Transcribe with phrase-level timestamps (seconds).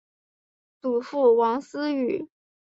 [0.81, 2.27] 祖父王思与。